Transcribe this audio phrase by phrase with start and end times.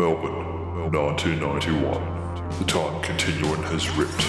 [0.00, 2.58] Melbourne, 1991.
[2.58, 4.24] The time continuum has ripped.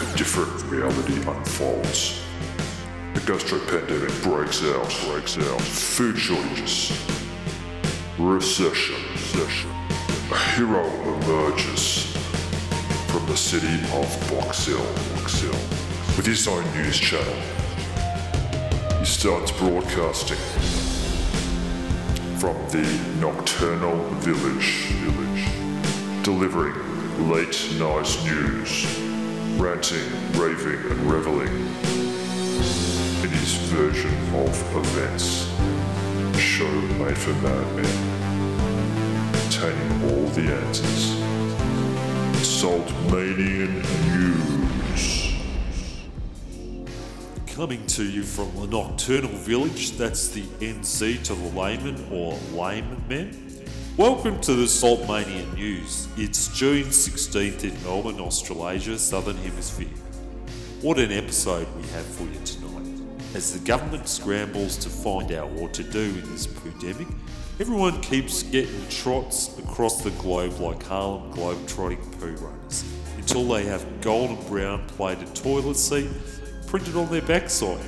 [0.00, 2.22] A different reality unfolds.
[3.14, 5.60] The gastro pandemic breaks out, breaks out.
[5.60, 6.92] Food shortages.
[8.16, 9.70] Recession, recession.
[10.30, 10.86] A hero
[11.16, 12.14] emerges
[13.08, 14.86] from the city of Box Hill,
[15.16, 15.60] Box Hill,
[16.16, 17.42] with his own news channel.
[19.00, 20.79] He starts broadcasting
[22.40, 26.74] from the nocturnal village, village, delivering
[27.28, 28.86] late night news,
[29.60, 31.54] ranting, raving, and reveling
[33.22, 35.50] in his version of events.
[36.40, 37.84] Show made for madmen,
[39.32, 41.10] containing all the answers.
[42.40, 43.82] Saltmanian
[44.16, 44.69] News.
[47.60, 53.04] Coming to you from the Nocturnal Village, that's the NC to the layman or layman.
[53.06, 53.66] Men.
[53.98, 56.08] Welcome to the Saltmania News.
[56.16, 59.92] It's June 16th in Melbourne, Australasia, Southern Hemisphere.
[60.80, 62.98] What an episode we have for you tonight.
[63.34, 67.08] As the government scrambles to find out what to do in this pandemic,
[67.60, 72.84] everyone keeps getting trots across the globe like Harlem Globetrotting poo runners
[73.18, 76.08] until they have golden brown plated toilet seat
[76.70, 77.84] printed on their backside.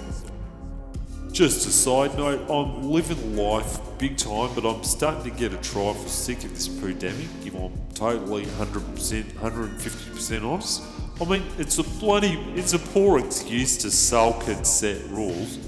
[1.31, 5.57] Just a side note, I'm living life big time, but I'm starting to get a
[5.59, 10.83] trifle sick of this pandemic, if I'm totally 100%, 150% honest.
[11.21, 15.61] I mean, it's a bloody, it's a poor excuse to sulk and set rules.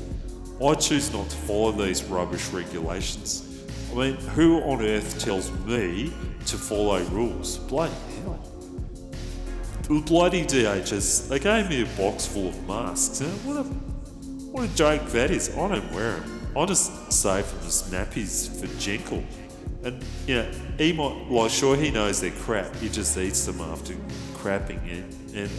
[0.61, 3.65] I choose not to follow these rubbish regulations.
[3.93, 6.13] I mean, who on earth tells me
[6.47, 7.59] to follow rules?
[7.59, 8.54] Bloody hell.
[9.89, 13.21] Bloody DHS, they gave me a box full of masks.
[13.21, 13.65] What a
[14.55, 15.51] what a joke that is.
[15.57, 16.47] I don't wear them.
[16.57, 19.25] I just save them as nappies for Jekyll.
[19.83, 22.75] And, you know, might, like, sure, he knows they're crap.
[22.77, 23.95] He just eats them after
[24.35, 25.05] crapping it.
[25.35, 25.51] And,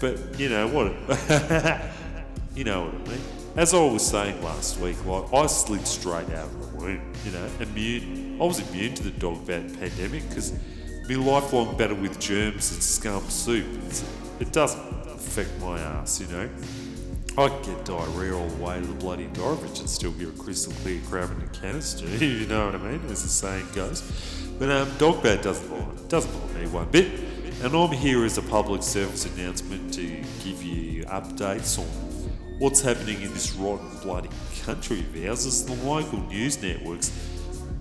[0.00, 0.92] but, you know what?
[2.54, 3.20] you know what I mean.
[3.56, 7.32] As I was saying last week, like, I slid straight out of the womb, you
[7.32, 8.40] know, immune.
[8.40, 10.52] I was immune to the dog vat pandemic because
[11.08, 13.66] my lifelong battle with germs and scum soup,
[14.40, 16.48] it doesn't affect my ass, you know.
[17.38, 20.72] I get diarrhea all the way to the bloody Dorvich and still get a crystal
[20.82, 24.02] clear crab in a canister, you know what I mean, as the saying goes.
[24.58, 27.20] But um, dog bat doesn't bother, doesn't bother me one bit.
[27.62, 31.86] And I'm here as a public service announcement to give you updates on
[32.58, 34.30] what's happening in this rotten bloody
[34.62, 37.12] country of ours as the local news networks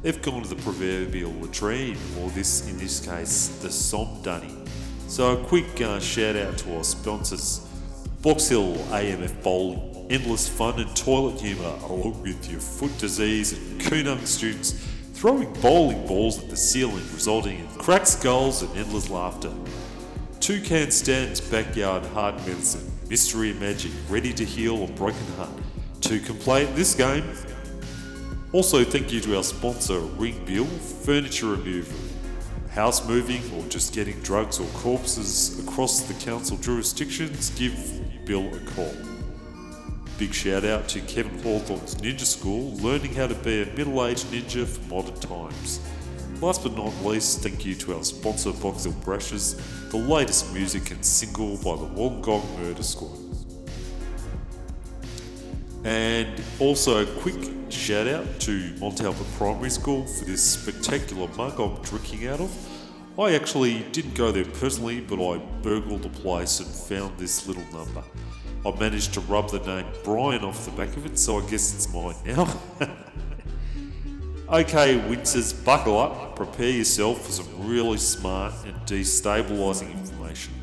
[0.05, 4.53] they've gone to the proverbial latrine, or this, in this case, the som dunny.
[5.07, 7.67] So a quick uh, shout out to our sponsors,
[8.21, 13.81] Box Hill AMF Bowling, endless fun and toilet humour, along with your foot disease and
[13.81, 14.73] Koonung students
[15.13, 19.51] throwing bowling balls at the ceiling, resulting in cracked skulls and endless laughter.
[20.39, 25.49] Toucan Stan's backyard heart medicine, mystery and magic, ready to heal a broken heart.
[26.01, 27.23] To complete this game,
[28.55, 31.99] also, thank you to our sponsor, Ring Bill, furniture removal,
[32.69, 37.49] house moving, or just getting drugs or corpses across the council jurisdictions.
[37.59, 37.75] Give
[38.23, 38.93] Bill a call.
[40.17, 44.27] Big shout out to Kevin Hawthorne's Ninja School, learning how to be a middle aged
[44.27, 45.81] ninja for modern times.
[46.39, 50.91] Last but not least, thank you to our sponsor, Box Hill Brushes, the latest music
[50.91, 53.19] and single by the Wollongong Murder Squad.
[55.83, 61.59] And also a quick shout out to Mont Albert Primary School for this spectacular mug
[61.59, 62.51] I'm drinking out of.
[63.19, 67.65] I actually didn't go there personally, but I burgled the place and found this little
[67.73, 68.03] number.
[68.65, 71.75] I managed to rub the name Brian off the back of it, so I guess
[71.75, 72.43] it's mine now.
[74.49, 80.53] okay, Windsors, buckle up, prepare yourself for some really smart and destabilising information.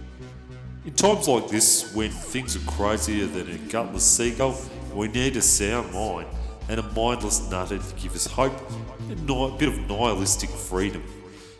[0.85, 4.61] In times like this, when things are crazier than a gutless seagull,
[4.95, 6.27] we need a sound mind
[6.73, 8.59] and a mindless nutter to give us hope
[9.11, 11.05] and a bit of nihilistic freedom.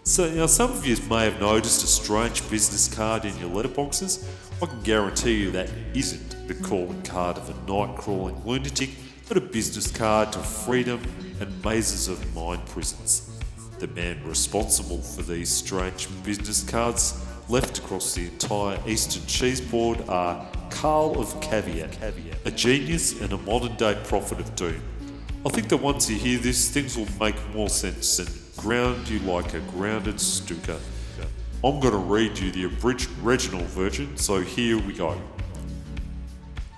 [0.05, 4.27] So, now some of you may have noticed a strange business card in your letterboxes.
[4.63, 8.89] I can guarantee you that isn't the calling card of a night crawling lunatic,
[9.29, 11.03] but a business card to freedom
[11.41, 13.39] and mazes of mind prisons.
[13.81, 20.51] The man responsible for these strange business cards left across the entire eastern cheeseboard are
[20.71, 21.99] Carl of Caveat,
[22.47, 24.81] a genius and a modern day prophet of doom.
[25.45, 29.19] I think that once you hear this, things will make more sense and ground you
[29.21, 30.79] like a grounded stuka.
[31.65, 35.21] I'm going to read you the abridged original version, so here we go.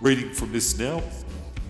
[0.00, 1.02] Reading from this now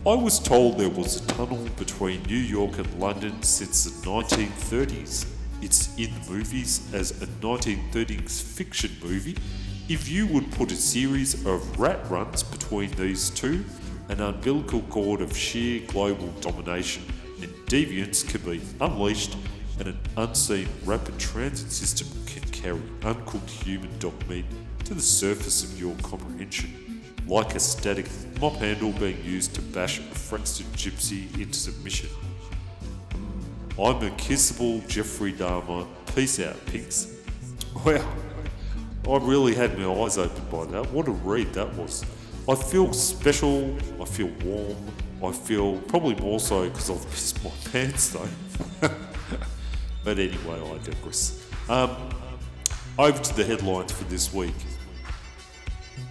[0.06, 5.26] I was told there was a tunnel between New York and London since the 1930s.
[5.62, 9.34] It's in the movies as a 1930s fiction movie.
[9.88, 13.64] If you would put a series of rat runs between these two,
[14.08, 17.02] an umbilical cord of sheer global domination
[17.40, 19.36] and deviance can be unleashed,
[19.78, 24.44] and an unseen rapid transit system can carry uncooked human dog meat
[24.84, 26.84] to the surface of your comprehension
[27.26, 28.06] like a static
[28.40, 32.10] mop handle being used to bash a Frankston gypsy into submission.
[33.72, 35.86] I'm a kissable Jeffrey Dahmer.
[36.14, 37.12] Peace out, pigs.
[37.84, 38.06] Wow,
[39.08, 40.90] I really had my eyes opened by that.
[40.92, 42.04] What a read that was.
[42.46, 44.76] I feel special, I feel warm,
[45.22, 48.90] I feel probably more so because I've pissed my pants though.
[50.04, 51.42] but anyway, I digress.
[51.70, 51.96] Um,
[52.98, 54.54] over to the headlines for this week.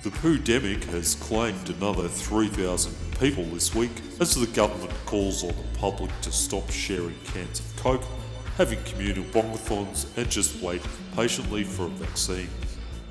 [0.02, 5.78] The pandemic has claimed another 3,000 people this week as the government calls on the
[5.78, 8.04] public to stop sharing cans of Coke,
[8.58, 10.82] having communal bongathons, and just wait
[11.16, 12.50] patiently for a vaccine.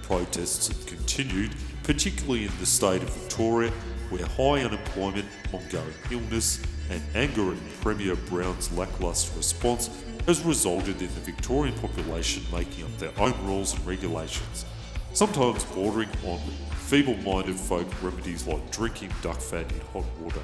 [0.03, 3.71] Protests have continued, particularly in the state of Victoria,
[4.11, 9.89] where high unemployment, ongoing illness, and anger at Premier Brown's lacklustre response
[10.27, 14.65] has resulted in the Victorian population making up their own rules and regulations,
[15.13, 16.39] sometimes bordering on
[16.77, 20.41] feeble minded folk remedies like drinking duck fat in hot water.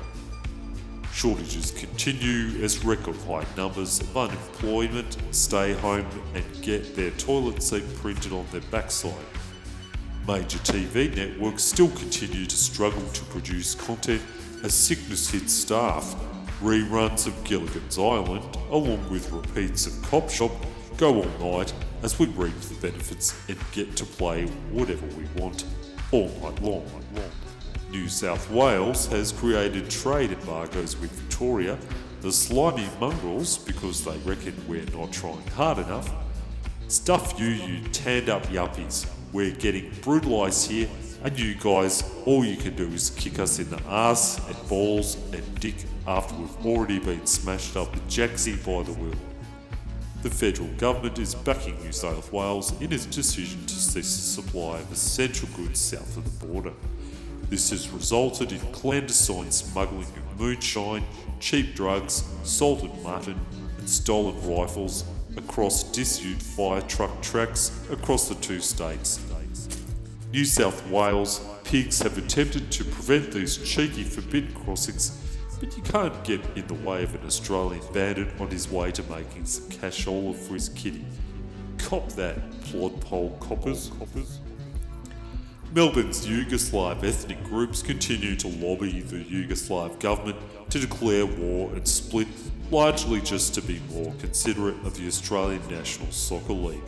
[1.12, 7.82] Shortages continue as record high numbers of unemployment stay home and get their toilet seat
[7.96, 9.12] printed on their backside.
[10.28, 14.20] Major TV networks still continue to struggle to produce content
[14.62, 16.14] as sickness hits staff.
[16.60, 20.52] Reruns of Gilligan's Island, along with repeats of Cop Shop,
[20.98, 21.72] go all night
[22.02, 25.64] as we reap the benefits and get to play whatever we want
[26.12, 26.86] all night long.
[27.90, 31.78] New South Wales has created trade embargoes with Victoria,
[32.20, 36.12] the slimy mongrels, because they reckon we're not trying hard enough.
[36.88, 39.10] Stuff you, you tanned up yuppies.
[39.32, 40.88] We're getting brutalised here,
[41.22, 45.18] and you guys, all you can do is kick us in the ass and balls
[45.34, 45.74] and dick
[46.06, 49.14] after we've already been smashed up with Jaxie by the wheel.
[50.22, 54.78] The federal government is backing New South Wales in its decision to cease the supply
[54.78, 56.72] of essential goods south of the border.
[57.50, 61.04] This has resulted in clandestine smuggling of moonshine,
[61.38, 63.38] cheap drugs, salted mutton,
[63.78, 65.04] and stolen rifles
[65.38, 69.24] across disused fire truck tracks across the two states.
[70.32, 75.24] New South Wales pigs have attempted to prevent these cheeky forbidden crossings
[75.60, 79.02] but you can't get in the way of an Australian bandit on his way to
[79.04, 81.04] making some cashola for his kitty.
[81.78, 83.90] Cop that, plodpole coppers.
[83.98, 84.40] coppers.
[85.74, 90.38] Melbourne's Yugoslav ethnic groups continue to lobby the Yugoslav government
[90.70, 92.26] to declare war and split,
[92.70, 96.80] largely just to be more considerate of the Australian National Soccer League.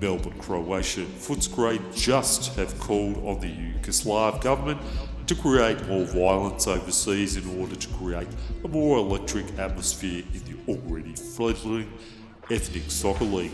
[0.00, 4.80] Melbourne Croatian Footscray just have called on the Yugoslav government
[5.26, 8.28] to create more violence overseas in order to create
[8.62, 11.92] a more electric atmosphere in the already fledgling
[12.52, 13.50] ethnic soccer league.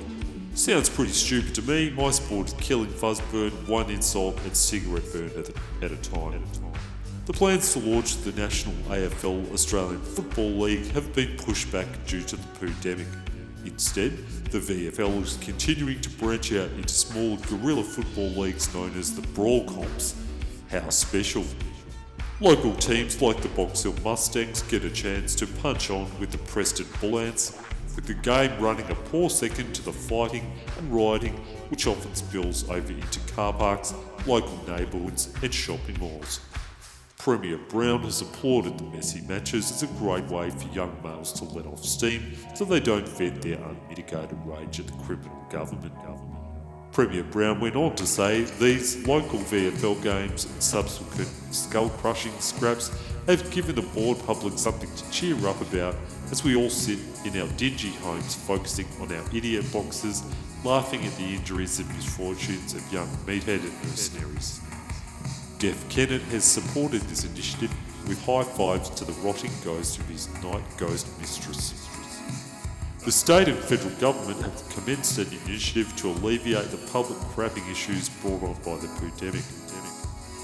[0.54, 1.88] Sounds pretty stupid to me.
[1.90, 6.44] My sport is killing fuzzburn, one insult, and cigarette burn at a, at a time.
[7.24, 12.22] The plans to launch the National AFL Australian Football League have been pushed back due
[12.22, 13.06] to the pandemic.
[13.64, 14.18] Instead,
[14.50, 19.26] the VFL is continuing to branch out into smaller guerrilla football leagues known as the
[19.28, 20.16] Brawl Comps
[20.68, 21.44] how special.
[22.40, 26.38] Local teams like the Box Hill Mustangs get a chance to punch on with the
[26.38, 27.56] Preston Bullants,
[27.94, 31.36] with the game running a poor second to the fighting and rioting
[31.68, 33.94] which often spills over into car parks,
[34.26, 36.40] local neighbourhoods and shopping malls.
[37.18, 41.44] Premier Brown has applauded the messy matches as a great way for young males to
[41.44, 45.92] let off steam so they don't vent their unmitigated rage at the criminal government.
[46.92, 52.90] Premier Brown went on to say these local VFL games and subsequent skull crushing scraps
[53.26, 55.94] have given the bored public something to cheer up about
[56.32, 60.24] as we all sit in our dingy homes focusing on our idiot boxes,
[60.64, 64.58] laughing at the injuries and misfortunes of young meat-headed mercenaries.
[65.58, 67.70] Jeff Kennett has supported this initiative
[68.08, 71.74] with high fives to the rotting ghost of his night ghost mistress.
[73.04, 78.08] The state and federal government have commenced an initiative to alleviate the public crapping issues
[78.08, 79.44] brought on by the pandemic.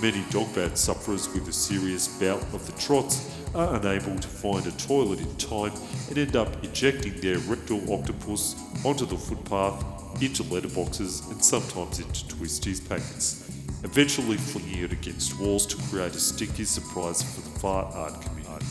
[0.03, 4.67] Many dog bad sufferers with a serious bout of the trots are unable to find
[4.67, 5.73] a toilet in time
[6.09, 9.83] and end up ejecting their rectal octopus onto the footpath,
[10.23, 13.49] into letterboxes, and sometimes into Twisties packets,
[13.85, 18.67] eventually flinging it against walls to create a stinky surprise for the fart art community.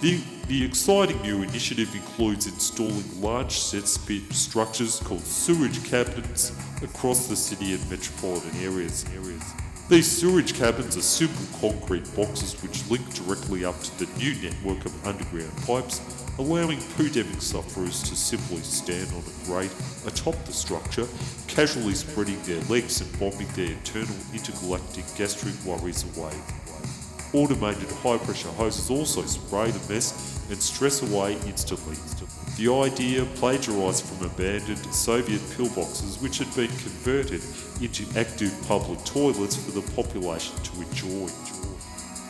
[0.00, 7.26] The, the exciting new initiative includes installing large set spit structures called sewage cabinets across
[7.26, 9.04] the city and metropolitan areas.
[9.86, 14.86] These sewerage cabins are simple concrete boxes which link directly up to the new network
[14.86, 16.00] of underground pipes,
[16.38, 19.70] allowing poo-demic sufferers to simply stand on a grate
[20.06, 21.06] atop the structure,
[21.48, 26.32] casually spreading their legs and bombing their internal intergalactic gastric worries away.
[27.34, 31.96] Automated high pressure hoses also spray the mess and stress away instantly.
[32.56, 37.42] The idea plagiarised from abandoned Soviet pillboxes which had been converted
[37.80, 41.28] into active public toilets for the population to enjoy.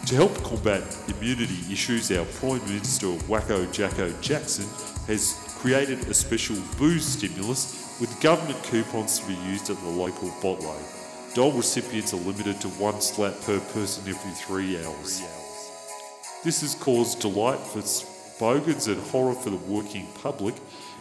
[0.07, 4.67] To help combat immunity issues, our Prime Minister Wacko Jacko Jackson
[5.07, 10.29] has created a special booze stimulus with government coupons to be used at the local
[10.41, 11.35] bottler.
[11.35, 15.23] Dole recipients are limited to one slap per person every three hours.
[16.45, 17.83] This has caused delight for
[18.39, 20.55] bogans and horror for the working public.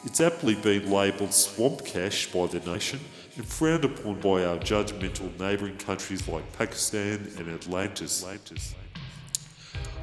[0.05, 2.99] It's aptly been labelled swamp cash by the nation
[3.35, 8.25] and frowned upon by our judgmental neighbouring countries like Pakistan and Atlantis.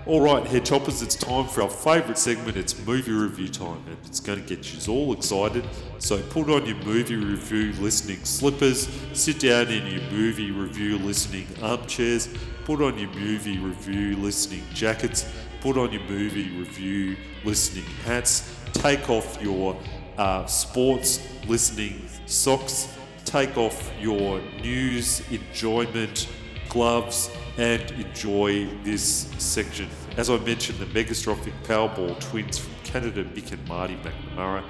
[0.07, 2.57] Alright, head choppers, it's time for our favourite segment.
[2.57, 5.63] It's movie review time, and it's going to get you all excited.
[5.99, 11.47] So put on your movie review listening slippers, sit down in your movie review listening
[11.63, 12.31] armchairs,
[12.65, 15.27] put on your movie review listening jackets,
[15.61, 19.77] put on your movie review listening hats, take off your
[20.17, 22.89] uh, sports listening socks,
[23.25, 26.29] take off your news enjoyment
[26.69, 29.89] gloves, and enjoy this section.
[30.17, 34.65] As I mentioned, the Megastrophic Powerball twins from Canada, Mick and Marty McNamara,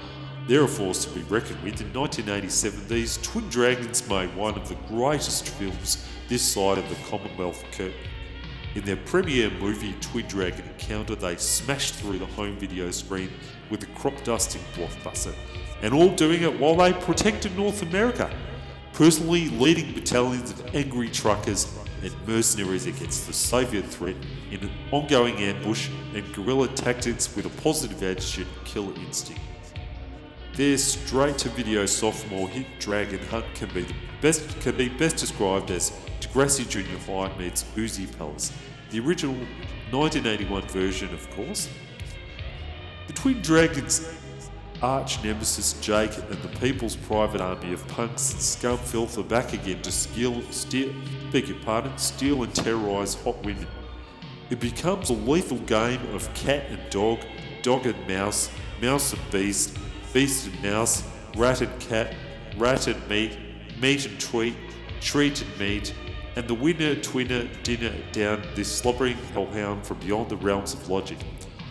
[0.48, 1.80] they're a force to be reckoned with.
[1.80, 6.96] In 1987, these twin dragons made one of the greatest films this side of the
[7.08, 7.92] Commonwealth curtain.
[8.76, 13.28] In their premiere movie Twin Dragon Encounter, they smashed through the home video screen
[13.68, 15.34] with a crop dusting blockbuster,
[15.82, 18.30] and all doing it while they protected North America,
[18.92, 24.16] personally leading battalions of angry truckers and mercenaries against the Soviet threat
[24.52, 29.40] in an ongoing ambush and guerrilla tactics with a positive attitude and killer instinct.
[30.60, 33.86] Their straight-to-video sophomore hit Dragon Hunt can be
[34.20, 35.90] best can be best described as
[36.20, 38.52] Degrassi Junior High meets Oozy Palace,
[38.90, 39.36] the original
[39.90, 41.70] 1981 version, of course.
[43.06, 44.06] The Twin Dragons
[44.82, 49.54] arch nemesis Jake and the People's Private Army of punks and scum filth are back
[49.54, 50.92] again to steal, steal,
[51.32, 53.66] beg your pardon, steal and terrorise hot women.
[54.50, 57.20] It becomes a lethal game of cat and dog,
[57.62, 58.50] dog and mouse,
[58.82, 59.78] mouse and beast,
[60.12, 61.04] beast and mouse,
[61.36, 62.14] rat and cat,
[62.56, 63.38] rat and meat,
[63.80, 64.54] meat and treat,
[65.00, 65.94] treat and meat,
[66.36, 71.18] and the winner twinner dinner down this slobbering hellhound from beyond the realms of logic.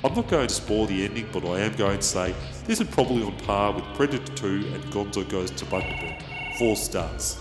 [0.04, 2.34] I'm not going to spoil the ending, but I am going to say
[2.66, 6.24] this is probably on par with Predator 2 and Gonzo Goes to Bundaberg.
[6.58, 7.38] Four stars.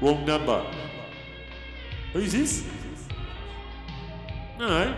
[0.00, 0.64] Wrong number.
[2.12, 2.64] Who's this?
[4.58, 4.96] No.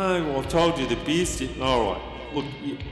[0.00, 1.50] Oh, well, I've told you the beer stick.
[1.60, 2.00] Alright.
[2.32, 2.44] Look,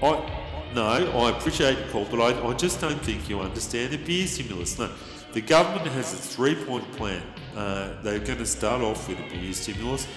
[0.02, 0.42] I.
[0.74, 4.26] No, I appreciate your call, but I, I just don't think you understand the beer
[4.26, 4.76] stimulus.
[4.76, 4.90] No.
[5.32, 7.22] The government has a three point plan.
[7.54, 10.08] Uh, they're going to start off with a beer stimulus.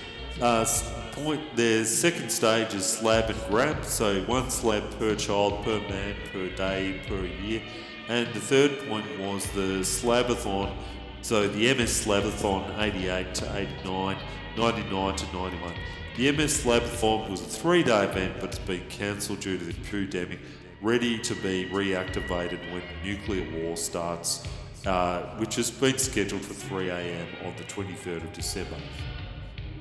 [0.41, 0.65] Uh,
[1.11, 6.15] point their second stage is slab and grab, so one slab per child, per man,
[6.33, 7.61] per day, per year.
[8.07, 10.73] And the third point was the slabathon,
[11.21, 14.17] so the MS Slabathon 88 to 89,
[14.57, 15.73] 99 to 91.
[16.19, 19.63] The MS Lab Slabathon was a three day event, but it's been cancelled due to
[19.63, 20.39] the pandemic,
[20.81, 24.45] ready to be reactivated when nuclear war starts,
[24.85, 28.75] uh, which has been scheduled for 3 am on the 23rd of December.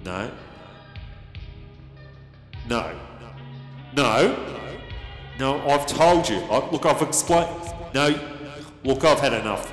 [0.04, 0.30] No?
[2.68, 2.94] No.
[3.96, 3.96] No?
[3.96, 4.78] No,
[5.40, 6.38] No, I've told you.
[6.42, 7.50] I, look, I've explained.
[7.94, 8.16] No,
[8.84, 9.72] look, I've had enough.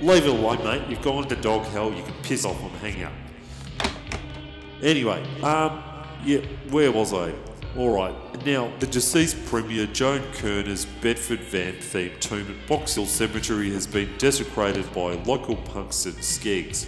[0.00, 0.88] Leave it alone, mate.
[0.88, 1.92] You've gone to dog hell.
[1.92, 3.12] You can piss off and hang out.
[4.82, 5.82] Anyway, um,
[6.24, 7.32] yeah, where was I?
[7.76, 8.14] Alright,
[8.46, 13.86] now the deceased Premier Joan Kirner's Bedford van themed tomb at Box Hill Cemetery has
[13.86, 16.86] been desecrated by local punks and skegs.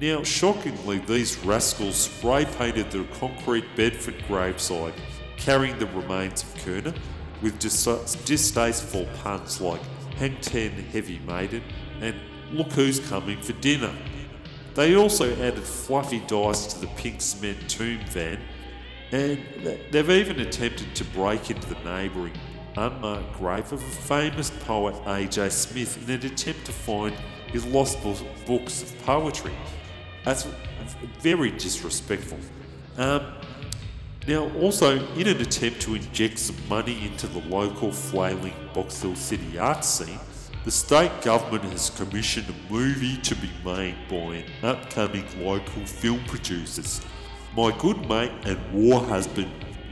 [0.00, 4.92] Now, shockingly, these rascals spray painted the concrete Bedford graveside,
[5.36, 6.94] carrying the remains of Kerner,
[7.40, 9.80] with dis- distasteful puns like
[10.16, 11.62] Hang Ten Heavy Maiden
[12.00, 12.16] and
[12.52, 13.94] Look Who's Coming for Dinner.
[14.74, 18.40] They also added fluffy dice to the pink cement tomb van,
[19.12, 19.38] and
[19.90, 22.32] they've even attempted to break into the neighbouring
[22.76, 25.48] unmarked grave of a famous poet A.J.
[25.50, 27.14] Smith in an attempt to find
[27.46, 28.02] his lost
[28.46, 29.52] books of poetry.
[30.24, 30.46] That's
[31.20, 32.38] very disrespectful.
[32.96, 33.34] Um,
[34.26, 39.14] now, also, in an attempt to inject some money into the local flailing Box Hill
[39.14, 40.18] City art scene,
[40.64, 46.24] the state government has commissioned a movie to be made by an upcoming local film
[46.24, 47.02] producers.
[47.54, 49.50] My good mate and war husband,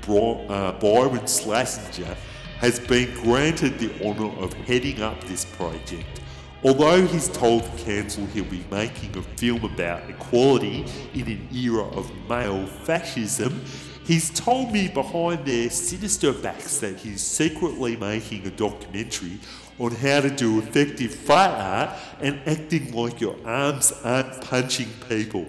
[0.08, 2.16] uh, Byron Slassinger,
[2.58, 6.22] has been granted the honour of heading up this project.
[6.64, 11.84] Although he's told the council he'll be making a film about equality in an era
[11.88, 13.62] of male fascism,
[14.06, 19.38] he's told me behind their sinister backs that he's secretly making a documentary
[19.78, 25.46] on how to do effective fight art and acting like your arms aren't punching people.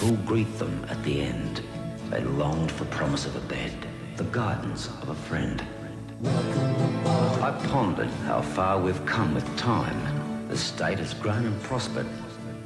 [0.00, 1.62] Who'll greet them at the end?
[2.10, 3.72] They longed for promise of a bed,
[4.16, 5.64] the guidance of a friend.
[6.24, 10.48] I pondered how far we've come with time.
[10.48, 12.06] The state has grown and prospered,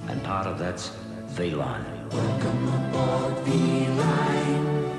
[0.09, 0.91] and part of that's
[1.29, 2.09] V-Line.
[2.11, 4.98] Welcome aboard V-Line.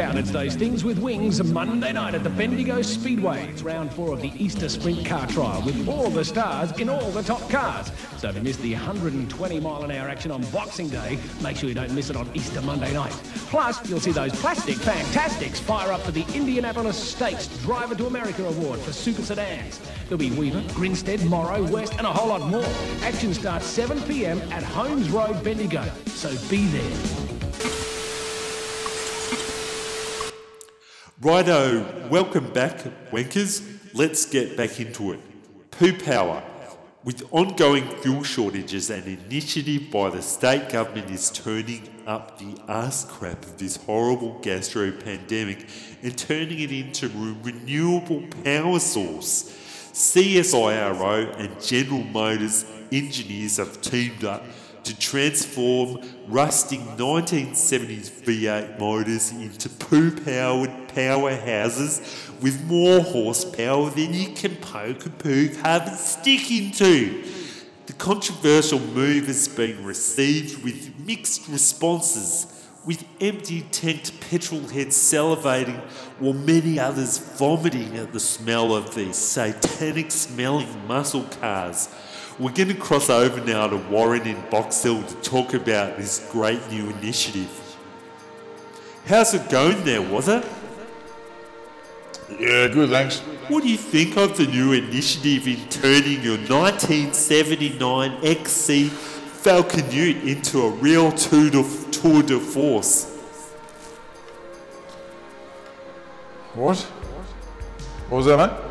[0.00, 3.46] Out, it's those things with wings Monday night at the Bendigo Speedway.
[3.48, 7.10] It's round four of the Easter Sprint Car Trial with all the stars in all
[7.10, 7.92] the top cars.
[8.16, 11.68] So if you missed the 120 mile an hour action on Boxing Day, make sure
[11.68, 13.12] you don't miss it on Easter Monday night.
[13.50, 18.44] Plus, you'll see those plastic fantastics fire up for the Indianapolis Stakes Driver to America
[18.46, 19.80] Award for super sedans.
[20.04, 22.64] There'll be Weaver, Grinstead, Morrow, West, and a whole lot more.
[23.02, 25.84] Action starts 7 pm at Holmes Road, Bendigo.
[26.06, 27.39] So be there.
[31.22, 32.78] Righto, welcome back,
[33.10, 33.62] wankers.
[33.92, 35.20] Let's get back into it.
[35.70, 36.42] Poo Power.
[37.04, 43.04] With ongoing fuel shortages, an initiative by the state government is turning up the ass
[43.04, 45.68] crap of this horrible gastro pandemic
[46.02, 49.54] and turning it into a renewable power source.
[49.92, 54.42] CSIRO and General Motors engineers have teamed up
[54.84, 62.00] to transform rusting 1970s V8 motors into poo powered powerhouses
[62.42, 67.24] with more horsepower than you can poke a poo covered stick into.
[67.86, 72.46] The controversial move has been received with mixed responses,
[72.86, 75.80] with empty tanked petrol heads salivating
[76.18, 81.88] while many others vomiting at the smell of these satanic smelling muscle cars.
[82.40, 86.26] We're going to cross over now to Warren in Box Hill to talk about this
[86.32, 87.50] great new initiative.
[89.04, 90.42] How's it going there, was it?
[92.30, 93.18] Yeah, good, thanks.
[93.48, 100.24] What do you think of the new initiative in turning your 1979 XC Falcon Ute
[100.24, 103.18] into a real tour de, tour de force?
[106.54, 106.78] What?
[108.08, 108.69] What was that, mate?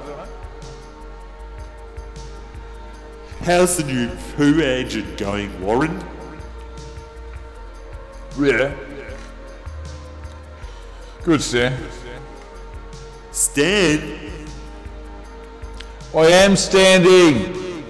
[3.44, 6.04] How's the new poo engine going, Warren?
[8.40, 8.74] Yeah.
[11.24, 11.78] Good, Stan.
[13.32, 14.46] Stan,
[16.16, 17.84] I am standing.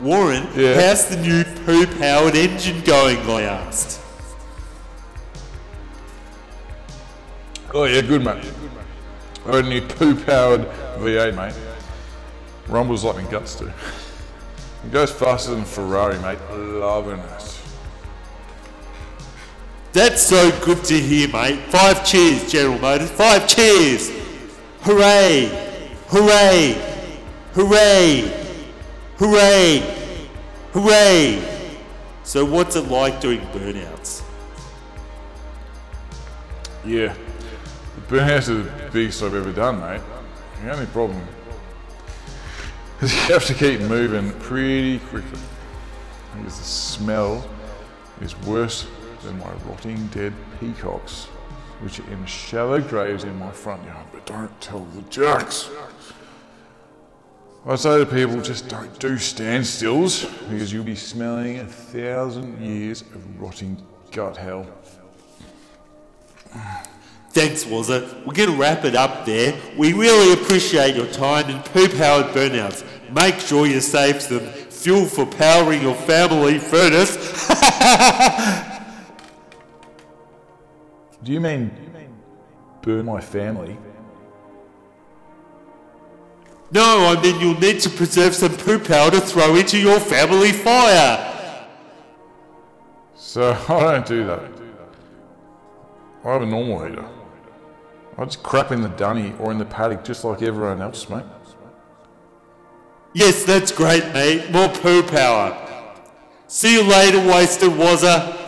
[0.00, 0.74] Warren, Yeah.
[0.80, 3.18] how's the new poo powered engine going?
[3.28, 4.00] I asked.
[7.72, 8.44] Oh, yeah, good, mate.
[9.44, 10.60] I got a new poo-powered
[10.98, 11.54] V8, mate.
[12.68, 13.70] Rumbles like my guts do.
[14.84, 16.38] It goes faster than Ferrari, mate.
[16.52, 17.60] Loving it.
[19.92, 21.60] That's so good to hear, mate.
[21.70, 23.10] Five cheers, General Motors.
[23.10, 24.10] Five cheers.
[24.80, 25.46] Hooray!
[26.08, 26.72] Hooray!
[27.54, 28.50] Hooray!
[29.16, 30.20] Hooray!
[30.72, 31.78] Hooray!
[32.24, 34.22] So, what's it like doing burnouts?
[36.84, 37.14] Yeah.
[37.94, 40.02] The burnout's the biggest I've ever done, mate.
[40.62, 41.22] The only problem
[43.00, 45.38] is you have to keep moving pretty quickly.
[46.36, 47.48] Because the smell
[48.20, 48.86] is worse
[49.22, 51.26] than my rotting dead peacocks,
[51.80, 54.06] which are in shallow graves in my front yard.
[54.12, 55.70] But don't tell the jacks.
[57.66, 63.00] I say to people, just don't do standstills because you'll be smelling a thousand years
[63.00, 64.66] of rotting gut hell.
[67.34, 68.04] Thanks, was it?
[68.24, 69.60] We're going to wrap it up there.
[69.76, 72.84] We really appreciate your time and poo powered burnouts.
[73.12, 77.16] Make sure you save some fuel for powering your family furnace.
[81.24, 81.72] Do you mean
[82.82, 83.76] burn my family?
[86.70, 90.52] No, I mean you'll need to preserve some poo powder to throw into your family
[90.52, 91.32] fire.
[93.16, 94.52] So I don't do that.
[96.24, 97.08] I have a normal heater.
[98.16, 101.24] I just crap in the dunny or in the paddock just like everyone else, mate.
[103.12, 104.50] Yes, that's great, mate.
[104.50, 105.60] More poo power.
[106.46, 108.40] See you later, wasted wazza.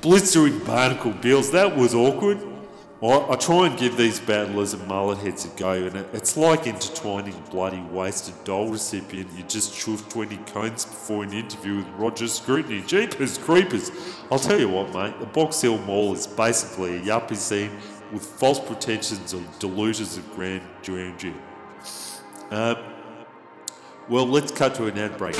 [0.00, 2.53] Blistering barnacle bills, that was awkward.
[3.04, 6.38] I, I try and give these battlers and mullet heads a go, and it, it's
[6.38, 9.30] like intertwining a bloody wasted doll recipient.
[9.36, 12.80] You just chuff 20 cones before an interview with Roger Scrutiny.
[12.82, 13.90] Jeepers creepers.
[14.30, 17.72] I'll tell you what, mate, the Box Hill Mall is basically a yuppie scene
[18.10, 21.34] with false pretensions of delusions of grand grandeur.
[22.50, 22.76] Um,
[24.08, 25.36] well, let's cut to an ad break.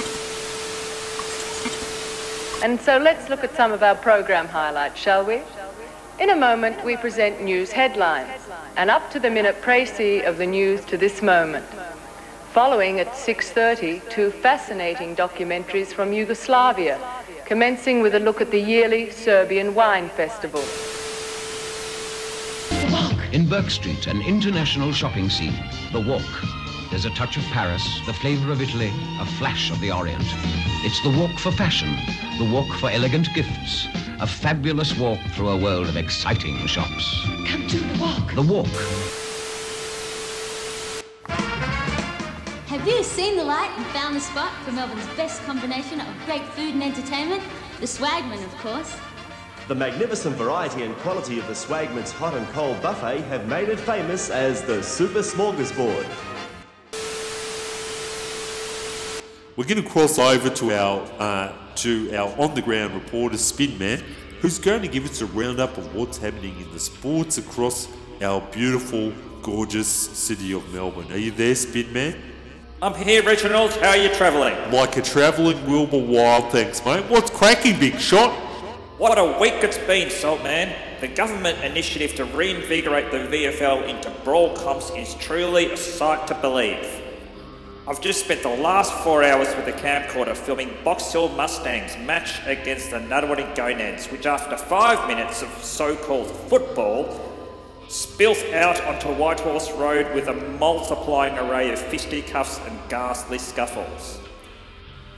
[2.62, 5.42] And so let's look at some of our program highlights, shall we?
[6.20, 8.31] In a moment, we present news headlines,
[8.77, 11.66] an up-to-the-minute précis of the news to this moment.
[12.53, 17.00] Following at 6.30, two fascinating documentaries from Yugoslavia,
[17.46, 20.62] commencing with a look at the yearly Serbian Wine Festival.
[23.33, 25.59] In Bourke Street, an international shopping scene.
[25.90, 26.63] The Walk.
[26.94, 30.22] There's a touch of Paris, the flavour of Italy, a flash of the Orient.
[30.85, 31.92] It's the walk for fashion,
[32.38, 33.88] the walk for elegant gifts,
[34.20, 37.26] a fabulous walk through a world of exciting shops.
[37.48, 38.33] Come to the walk.
[38.37, 38.68] The Walk.
[42.68, 46.44] Have you seen the light and found the spot for Melbourne's best combination of great
[46.50, 47.42] food and entertainment?
[47.80, 48.96] The Swagman, of course.
[49.66, 53.80] The magnificent variety and quality of the Swagman's hot and cold buffet have made it
[53.80, 56.34] famous as the Super Smorgasbord.
[59.56, 63.78] We're going to cross over to our uh, to our on the ground reporter Spin
[63.78, 64.02] Man,
[64.40, 67.86] who's going to give us a roundup of what's happening in the sports across
[68.20, 69.12] our beautiful,
[69.42, 71.12] gorgeous city of Melbourne.
[71.12, 72.16] Are you there, Spin Man?
[72.82, 73.70] I'm here, Reginald.
[73.74, 74.54] How are you travelling?
[74.72, 77.04] Like a travelling Wilbur Wilde, thanks, mate.
[77.08, 78.32] What's cracking, big shot?
[78.98, 80.74] What a week it's been, Salt Man.
[81.00, 86.34] The government initiative to reinvigorate the VFL into brawl comps is truly a sight to
[86.34, 87.03] believe.
[87.87, 92.40] I've just spent the last four hours with the camcorder filming Box Hill Mustangs match
[92.47, 97.20] against the Nuttawatting Gonads, which after five minutes of so-called football,
[97.88, 104.18] spilt out onto Whitehorse Road with a multiplying array of fisticuffs and ghastly scuffles.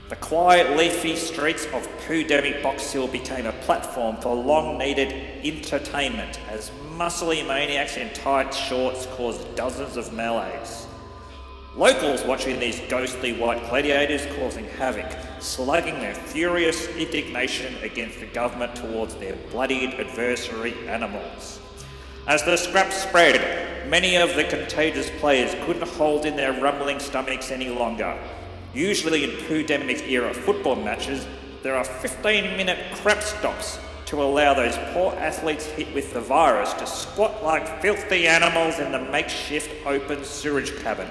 [0.09, 5.13] The quiet, leafy streets of Poo-demic Box Hill became a platform for long-needed
[5.47, 10.86] entertainment as muscly maniacs in tight shorts caused dozens of melees.
[11.77, 18.75] Locals watching these ghostly white gladiators causing havoc, slugging their furious indignation against the government
[18.75, 21.61] towards their bloodied adversary animals.
[22.27, 27.51] As the scraps spread, many of the contagious players couldn't hold in their rumbling stomachs
[27.51, 28.19] any longer.
[28.73, 31.27] Usually in Poo-demic era football matches,
[31.62, 36.73] there are 15 minute crap stops to allow those poor athletes hit with the virus
[36.73, 41.09] to squat like filthy animals in the makeshift open sewage cabin.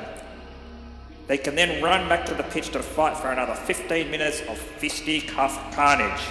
[1.28, 4.58] They can then run back to the pitch to fight for another 15 minutes of
[4.58, 6.22] fisticuff carnage.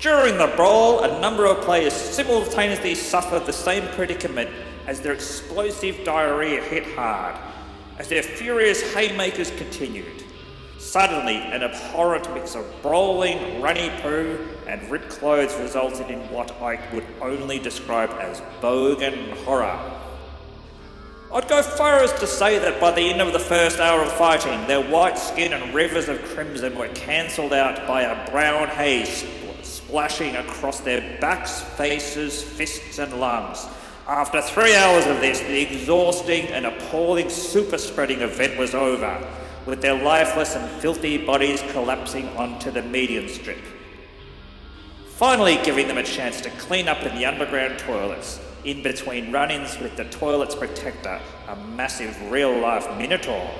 [0.00, 4.50] During the brawl, a number of players simultaneously suffered the same predicament
[4.88, 7.36] as their explosive diarrhea hit hard,
[7.98, 10.24] as their furious haymakers continued.
[10.78, 16.80] Suddenly, an abhorrent mix of brawling, runny poo, and ripped clothes resulted in what I
[16.92, 20.01] would only describe as bogan horror.
[21.34, 24.12] I'd go far as to say that by the end of the first hour of
[24.12, 29.24] fighting, their white skin and rivers of crimson were cancelled out by a brown haze
[29.62, 33.66] splashing across their backs, faces, fists, and lungs.
[34.06, 39.26] After three hours of this, the exhausting and appalling super spreading event was over,
[39.64, 43.62] with their lifeless and filthy bodies collapsing onto the median strip.
[45.08, 49.50] Finally, giving them a chance to clean up in the underground toilets, in between run
[49.50, 53.50] ins with the toilet's protector, a massive real life Minotaur.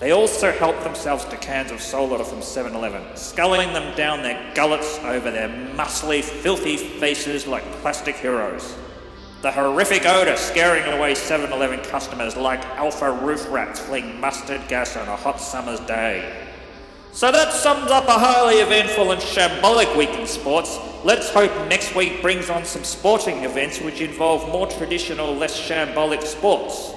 [0.00, 4.54] They also help themselves to cans of soda from 7 Eleven, sculling them down their
[4.54, 8.76] gullets over their muscly, filthy faces like plastic heroes.
[9.42, 14.96] The horrific odour scaring away 7 Eleven customers like alpha roof rats fleeing mustard gas
[14.96, 16.47] on a hot summer's day.
[17.18, 20.78] So that sums up a highly eventful and shambolic week in sports.
[21.02, 26.22] Let's hope next week brings on some sporting events which involve more traditional, less shambolic
[26.22, 26.92] sports.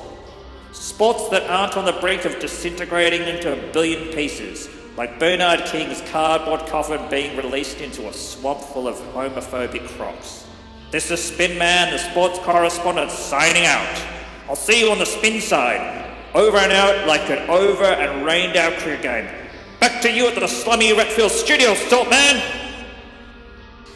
[0.74, 6.02] Sports that aren't on the brink of disintegrating into a billion pieces, like Bernard King's
[6.12, 10.46] cardboard coffin being released into a swamp full of homophobic crocs.
[10.92, 14.04] This is Spin Man, the sports correspondent, signing out.
[14.48, 16.14] I'll see you on the spin side.
[16.36, 19.41] Over and out like an over and rained out cricket game.
[19.82, 22.40] Back to you at the slummy Retfield studio, Salt Man.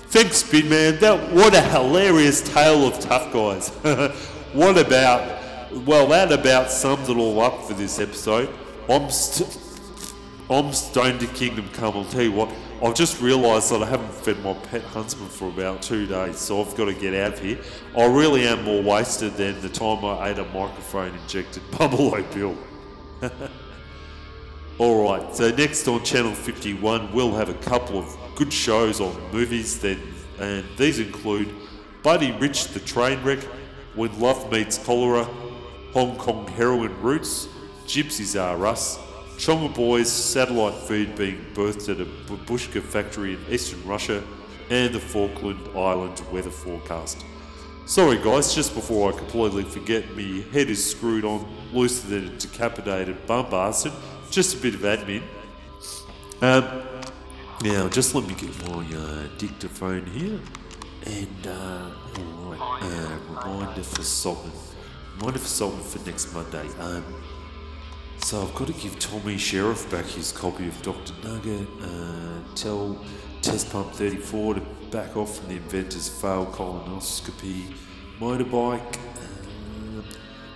[0.08, 0.98] Thanks, Spin Man.
[0.98, 3.70] That what a hilarious tale of tough guys.
[4.54, 5.44] what about?
[5.86, 8.50] Well, that about sums it all up for this episode.
[8.90, 9.60] I'm st-
[10.50, 11.96] I'm stoned to kingdom come.
[11.96, 12.52] I'll tell you what.
[12.84, 16.64] I've just realised that I haven't fed my pet huntsman for about two days, so
[16.64, 17.60] I've got to get out of here.
[17.96, 22.58] I really am more wasted than the time I ate a microphone injected Buffalo Bill.
[24.78, 29.80] Alright, so next on Channel 51, we'll have a couple of good shows on movies,
[29.80, 30.02] then,
[30.38, 31.50] and these include
[32.04, 33.40] Buddy Rich the Train Wreck,
[33.96, 35.24] When Love Meets Cholera,
[35.94, 37.48] Hong Kong Heroin Roots,
[37.86, 39.00] Gypsies Are Us,
[39.38, 44.22] Chonga Boys satellite feed being birthed at a babushka factory in eastern Russia,
[44.70, 47.24] and the Falkland Islands weather forecast.
[47.86, 52.38] Sorry guys, just before I completely forget, me head is screwed on looser than a
[52.38, 53.94] decapitated bum bastard.
[54.36, 55.22] Just a bit of admin.
[56.42, 56.82] Um,
[57.62, 60.42] now, just let me get my uh, dictaphone here.
[61.06, 64.52] And, uh, alright, uh, reminder for Sultan.
[65.20, 66.68] Reminder for Sultan for next Monday.
[66.82, 67.06] Um,
[68.18, 71.14] so I've got to give Tommy Sheriff back his copy of Dr.
[71.24, 71.70] Nugget.
[71.82, 73.02] Uh, tell
[73.42, 77.74] Test Pump 34 to back off from the inventor's failed colonoscopy
[78.20, 79.00] motorbike.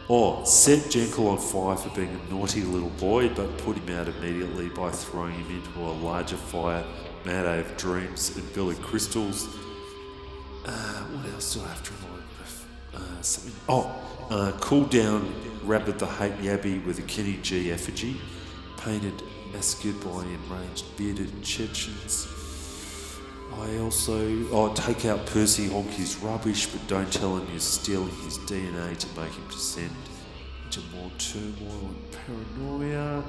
[0.10, 3.95] Uh, oh, set Jenkel on fire for being a naughty little boy, but put him
[3.95, 6.84] out immediately by throwing him into a larger fire
[7.26, 9.48] made out of dreams and Billy crystals.
[10.65, 12.24] Uh, what else do I have to remind
[12.95, 13.54] uh, something?
[13.69, 13.91] Oh,
[14.32, 15.32] uh, cool down
[15.63, 18.19] Rabbit the Hate Abbey with a Kenny G effigy,
[18.78, 19.22] painted
[19.54, 22.38] massacred by enraged bearded Chechens.
[23.54, 28.38] I also oh take out Percy Honky's rubbish, but don't tell him you're stealing his
[28.40, 29.92] DNA to make him descend
[30.66, 33.24] into more turmoil and paranoia.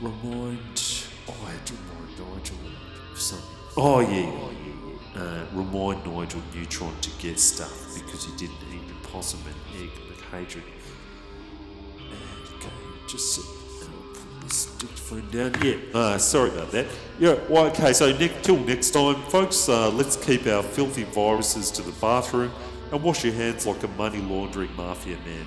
[0.00, 2.56] Remind oh I had to remind Nigel
[3.12, 3.56] of something.
[3.76, 5.20] Oh yeah.
[5.20, 9.90] Uh, remind Nigel Neutron to get stuff because he didn't eat the possum and egg
[10.10, 10.62] McHadrian.
[12.56, 12.70] Okay,
[13.08, 13.65] just sit.
[14.46, 15.54] This dictaphone down.
[15.60, 16.86] Yeah, uh, sorry about that.
[17.18, 21.68] Yeah, well, okay, so next, till next time, folks, uh, let's keep our filthy viruses
[21.72, 22.52] to the bathroom
[22.92, 25.44] and wash your hands like a money laundering mafia man.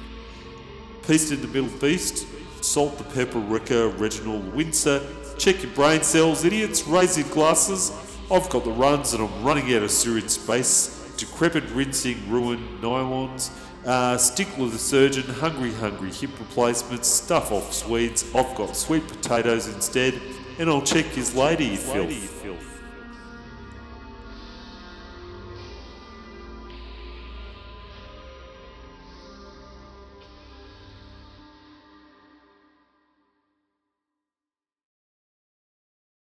[1.07, 2.27] Peace in the Middle Beast,
[2.61, 5.01] Salt the Pepper Ricker, Reginald Windsor.
[5.37, 6.85] Check your brain cells, idiots.
[6.85, 7.93] Raise your glasses.
[8.29, 11.15] I've got the runs and I'm running out of sewer space.
[11.15, 13.49] Decrepit rinsing, ruined nylons.
[13.85, 18.25] Uh, Stickler the surgeon, hungry, hungry hip replacements, stuff off Swedes.
[18.35, 20.19] I've got sweet potatoes instead,
[20.59, 22.58] and I'll check his lady, filth.